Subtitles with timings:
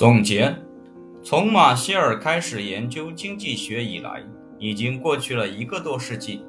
[0.00, 0.56] 总结：
[1.22, 4.24] 从马歇尔开始研究经济学以来，
[4.58, 6.42] 已经过去了一个多世纪。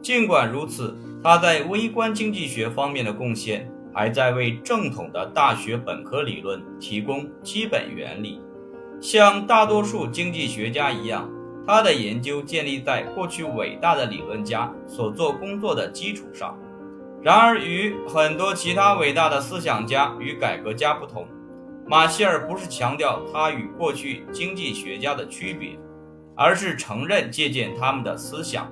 [0.00, 8.40] 尽管如此，他在微观经济学方面的贡献还在为正统的大学本科理论提供基本原理。
[8.98, 11.30] 像大多数经济学家一样，
[11.66, 16.58] 他的研究建立在过去伟大的理论家所做工作的基础上。
[17.22, 21.26] 然而，与很多其他伟大的思想家与改革家不同。
[21.88, 25.78] 马歇尔不是强调他与过去经济学家的区别，
[26.34, 28.68] 而是承认借鉴他们的思想。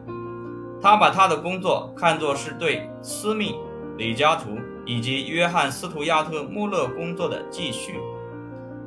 [0.82, 3.54] 他把他的工作看作是对斯密、
[3.96, 8.00] 李嘉图以及约翰·斯图亚特·穆勒工作的继续，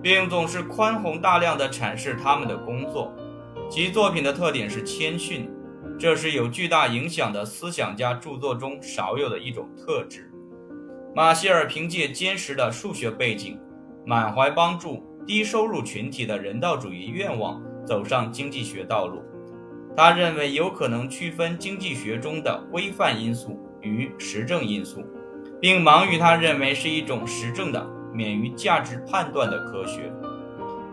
[0.01, 3.13] 并总是宽宏大量地阐释他们的工作。
[3.69, 5.49] 其作品的特点是谦逊，
[5.97, 10.29] 这是有巨大影响的思想家著作中少有的一种特质。
[11.15, 13.57] 马歇尔凭借坚实的数学背景。
[14.07, 19.21] 满怀帮助低收入群体的人道主义愿望，走上经济学道路。
[19.97, 25.03] 他认为有可能区分经济学中的规范因素与实证因素，
[25.59, 30.09] 并忙于他认为是一种实证的、免于价值判断的科学。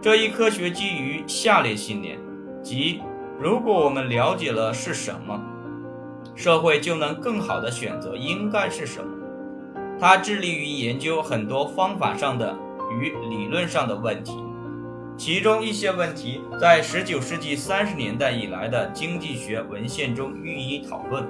[0.02, 2.18] 这一科学基于下列信念：
[2.64, 3.00] 即
[3.38, 5.40] 如果我们了解了是什么，
[6.34, 9.08] 社会就能更好地选择应该是什么。
[10.00, 12.58] 他致力于研究很多方法上的。
[12.92, 14.42] 与理论上的问题，
[15.16, 21.26] 其中一些问题在19世纪30年代以来的经济学文献中予以讨论。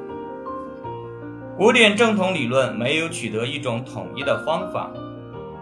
[1.57, 4.91] 古典正统理论没有取得一种统一的方法。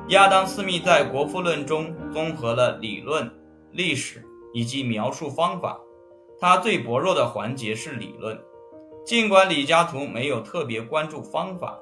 [0.08, 3.30] 亚当·斯密在《国富论》中综合了理论、
[3.70, 5.78] 历史以及描述方法。
[6.40, 8.40] 他最薄弱的环节是理论。
[9.04, 11.78] 尽管李嘉图没有特别关注方法，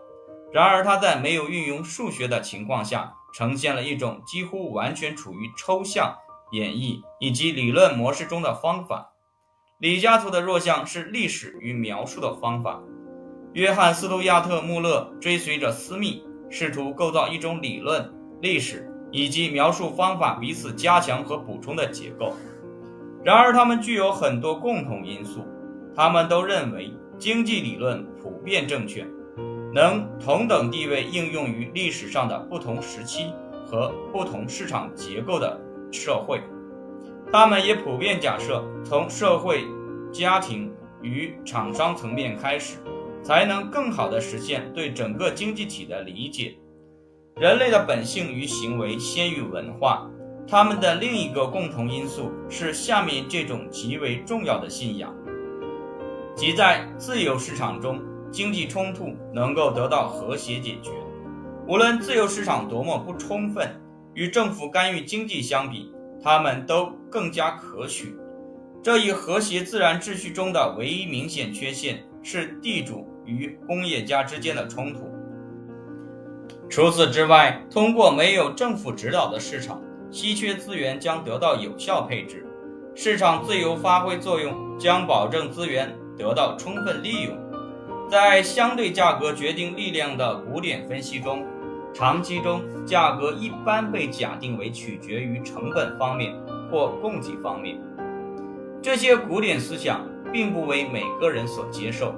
[0.53, 3.15] 然而他在没有运用数学的情况下。
[3.33, 6.17] 呈现了一种几乎完全处于抽象
[6.53, 9.13] 演绎以及理论模式中的方法。
[9.79, 12.81] 李嘉图的弱项是历史与描述的方法。
[13.55, 22.35] 约翰·斯图亚特·穆勒追随着斯密，试图构造一种理论、历史以及描述方法彼此加强和补充的结构。
[23.25, 25.45] 然而，他们具有很多共同因素。
[25.97, 29.05] 他们都认为经济理论普遍正确。
[29.73, 33.33] 能同等地位应用于历史上的不同时期
[33.67, 35.61] 和不同市场结构的
[35.93, 36.41] 社会。
[37.33, 39.65] 他们也普遍假设，从社会、
[40.13, 40.73] 家庭
[41.03, 42.79] 与厂商层面开始，
[43.23, 46.57] 才能更好地实现对整个经济体的理解。
[47.37, 50.11] 人类的本性与行为先于文化。
[50.49, 55.15] 他们的另一个共同因素是下面这种极为重要的信仰，
[56.35, 58.01] 即在自由市场中。
[58.31, 60.91] 经济冲突能够得到和谐解决，
[61.67, 63.69] 无论自由市场多么不充分，
[64.15, 65.93] 与政府干预经济相比，
[66.23, 68.17] 他们都更加可取。
[68.83, 75.11] 这一和谐自然秩序中的唯一明显缺陷是地主与工业家之间的冲突。
[76.69, 82.47] 除此之外，通过没有政府指导的市场，稀缺资源将得到有效配置，
[82.95, 87.37] 市场自由发挥作用将保证资源得到充分利用。
[88.11, 91.47] 在相对价格决定力量的古典分析中，
[91.95, 96.35] 长期中价格一般被假定为取决于成本方面
[96.69, 97.79] 或供给方面。
[98.83, 102.13] 这些古典思想并不为每个人所接受。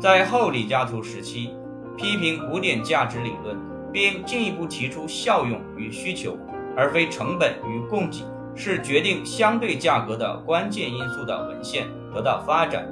[0.00, 1.50] 在后李嘉图时期，
[1.98, 3.58] 批评古典价值理论，
[3.92, 6.38] 并进一步提出效用与需求，
[6.74, 12.88] 而非成本与供给是决定相对价格的关键因素的文献得到发展。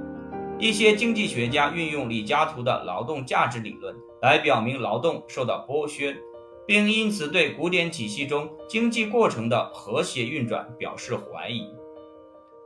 [0.65, 6.17] 一些经济学家运用李嘉图的劳动价值理论来表明劳动受到剥削，
[6.67, 11.69] 并因此对古典体系中经济过程的和谐运转表示怀疑。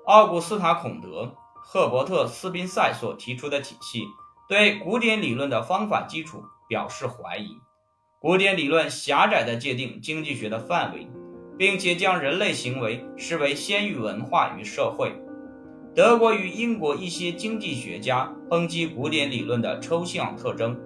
[0.07, 4.05] 奥古斯塔·孔德、赫伯特·斯宾塞所提出的体系
[4.49, 7.57] 对古典理论的方法基础表示怀疑。
[8.21, 11.09] 古典理论狭窄地界定经济学的范围，
[11.59, 15.13] 并且将人类行为视为先于文化与社会。
[15.99, 20.79] 德国与英国一些经济学家抨击古典理论的抽象特征，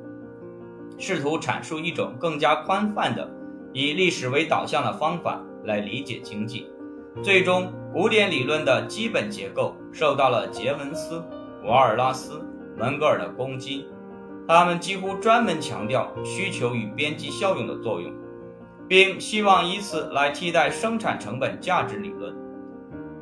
[0.96, 3.30] 试图阐述一种更加宽泛的
[3.74, 6.66] 以历史为导向的方法来理解经济。
[7.22, 11.22] 最终，古典理论的基本结构受到了杰文斯、
[11.66, 12.42] 瓦尔拉斯、
[12.78, 13.84] 门格尔的攻击。
[14.48, 18.10] 他们几乎专门强调需求与边际效用的作用，
[18.88, 22.34] 并希望以此来替代生产成本价值理论。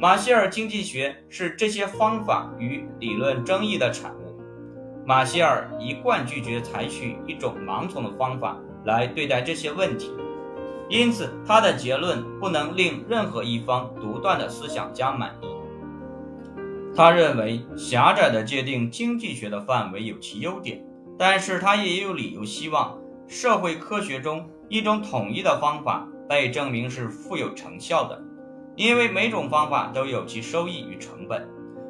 [0.01, 4.41] 马歇尔经济学是这些方法与理论争议的产物。
[5.05, 8.57] 马歇尔一贯拒绝采取一种盲从的方法
[8.87, 10.11] 来对待这些问题。
[10.89, 15.47] 因此他的结论不能令任何一方独断的思想家满意。
[16.97, 20.83] 他认为狭窄的界定经济学的范围有其优点，
[21.19, 22.99] 但是他也有理由希望
[23.29, 28.19] 社会科学中一种统一的方法被证明是富有成效的，
[28.77, 31.49] 因为每种方法都有其收益与成本，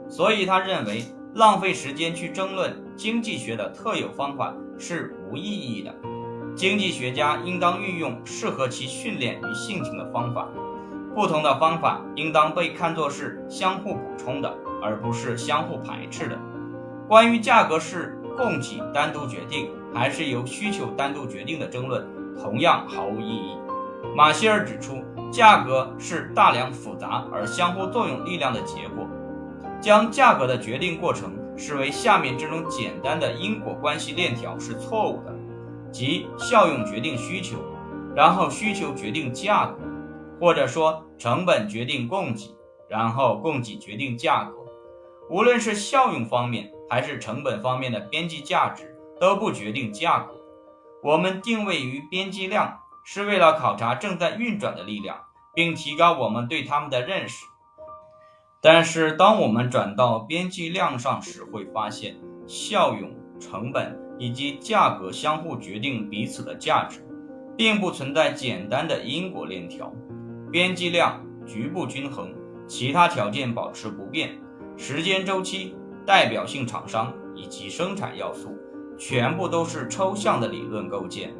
[0.08, 1.04] 所以他认为
[1.34, 5.94] 浪费时间去争论经济学的特有方法是无意义的。
[6.54, 10.48] 经济学家应当运用适合其训练与性情的方法，
[11.14, 14.52] 不同的方法应当被看作是相互补充的。
[14.82, 16.38] 而不是相互排斥的。
[17.06, 22.08] 关于价格是供给单独决定还是由需求单独决定的争论，
[22.40, 23.58] 同样毫无意义。
[24.16, 29.06] 马歇尔指出，价格是大量复杂而相互作用力量的结果。
[29.80, 35.34] 将价格的决定过程视为下面这种简单的因果关系链条是错误的，
[35.90, 37.56] 即效用决定需求，
[38.14, 39.78] 然后需求决定价格，
[40.38, 42.54] 或者说成本决定供给，
[42.88, 44.52] 然后供给决定价格。
[45.30, 50.34] 无论是效用方面还是成本方面的边际价值都不决定价格。
[51.02, 55.18] 我们定位于边际量，是为了考察正在运转的力量，
[55.54, 57.46] 并提高我们对它们的认识。
[58.62, 62.16] 但是，当我们转到边际量上时，会发现
[62.46, 63.10] 效用、
[63.40, 67.02] 成本以及价格相互决定彼此的价值，
[67.56, 69.90] 并不存在简单的因果链条。
[70.52, 72.34] 边际量局部均衡，
[72.66, 74.38] 其他条件保持不变。
[74.76, 75.74] 时间周期、
[76.04, 78.58] 代表性厂商以及生产要素，
[78.98, 81.34] 全部都是抽象的理论构建。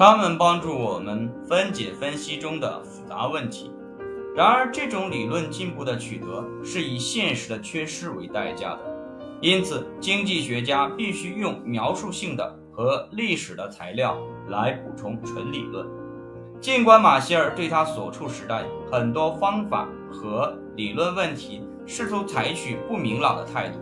[0.00, 3.70] 他们帮助我们分解分析中的复杂问题。
[4.34, 8.80] 然而，这种理论进步的取得是以现实的缺失为代价的。
[9.42, 14.16] 因此，经济学家必须用描述性的和历史的材料
[14.48, 15.86] 来补充纯理论。
[16.62, 23.78] 尽管马歇尔对他所处时代很多方法和理论问题试图采取不明朗的态度，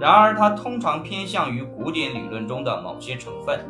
[0.00, 3.60] 然而他通常偏向于古典理论中的某些成分。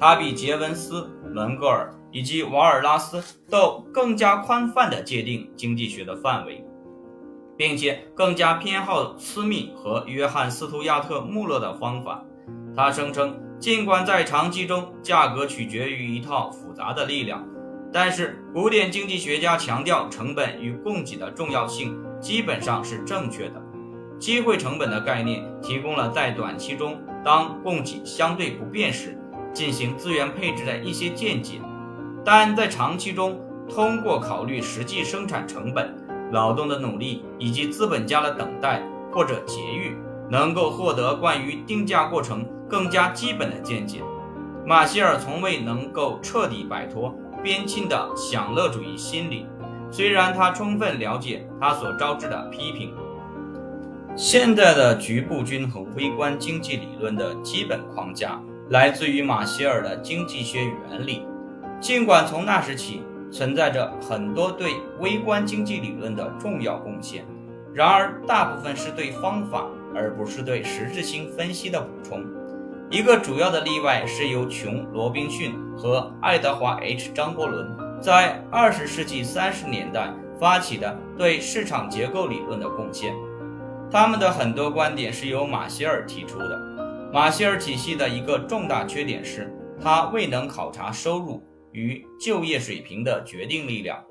[0.00, 6.64] 他比杰文斯、伦格尔以及瓦尔拉斯都更加宽泛地界定经济学的范围，
[7.56, 12.24] 并且更加偏好斯密和约翰斯图亚特穆勒的方法。
[12.74, 17.44] 他声称，尽管在长期中价格取决于一套复杂的力量。
[17.92, 23.62] 但是，古典经济学家强调成本与供给的重要性基本上是正确的。
[24.18, 29.18] 机会成本的概念提供了在短期中，当供给相对不变时，
[29.52, 31.60] 进行资源配置的一些见解；
[32.24, 35.94] 但在长期中，通过考虑实际生产成本、
[36.32, 39.96] 劳动的努力以及资本家的等待或者节育，
[40.30, 44.02] 能够获得关于定价过程更加基本的见解。
[44.66, 47.14] 马歇尔从未能够彻底摆脱。
[47.40, 49.46] 边沁的享乐主义心理，
[49.92, 52.92] 虽然他充分了解他所招致的批评。
[54.16, 61.26] 现在的局部均衡微观经济理论的基本框架来自于马歇尔的经济学原理，
[61.80, 67.24] 尽管从那时起存在着很多对微观经济理论的重要贡献，
[67.72, 72.22] 然而大部分是对方法而不是对实质性分析的补充。
[72.90, 83.14] 一个主要的例外是由琼·罗宾逊和爱德华 ·H· 张伯伦在二十世纪三十年代发起的对市场结构理论的贡献。
[83.90, 86.77] 他们的很多观点是由马歇尔提出的。
[87.10, 89.50] 马歇尔体系的一个重大缺点是，
[89.82, 94.04] 它未能考察收入与就业水平的决定力量。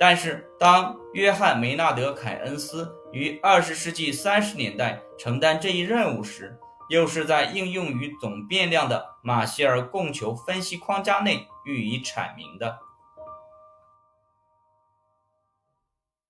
[0.00, 6.56] 但是，当约翰·梅纳德·凯恩斯于二十世纪三十年代承担这一任务时，
[6.88, 12.78] 又是在应用于总变量的马歇尔供求分析框架内予以阐明的。